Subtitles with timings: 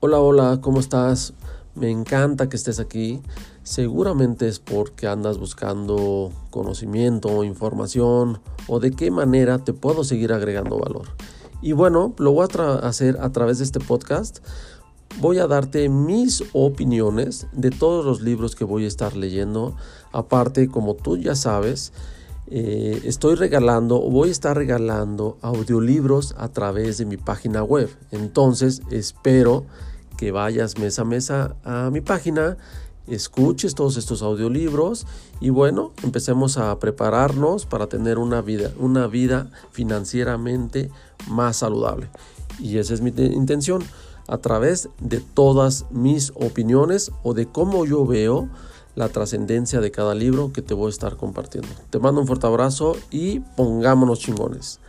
[0.00, 1.34] Hola, hola, ¿cómo estás?
[1.74, 3.20] Me encanta que estés aquí.
[3.64, 10.78] Seguramente es porque andas buscando conocimiento, información o de qué manera te puedo seguir agregando
[10.78, 11.08] valor.
[11.62, 14.38] Y bueno, lo voy a hacer a través de este podcast.
[15.20, 19.74] Voy a darte mis opiniones de todos los libros que voy a estar leyendo.
[20.12, 21.92] Aparte, como tú ya sabes,
[22.50, 27.90] eh, estoy regalando o voy a estar regalando audiolibros a través de mi página web.
[28.10, 29.66] Entonces espero
[30.16, 32.56] que vayas mes a mes a, mi página,
[33.06, 35.06] escuches todos estos audiolibros
[35.40, 40.90] y bueno, empecemos a prepararnos para tener una vida, una vida financieramente
[41.28, 42.08] más saludable.
[42.58, 43.84] Y esa es mi intención,
[44.26, 48.48] a través de todas mis opiniones o de cómo yo veo
[48.98, 51.68] la trascendencia de cada libro que te voy a estar compartiendo.
[51.88, 54.80] Te mando un fuerte abrazo y pongámonos chingones.